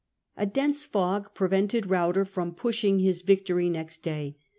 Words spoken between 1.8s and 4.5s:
Ruyter from pushing his victory next day.